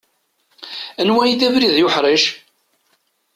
Anwa 1.01 1.21
i 1.31 1.33
d 1.39 1.41
abrid 1.47 1.73
ay 1.77 1.85
uḥric? 1.87 2.23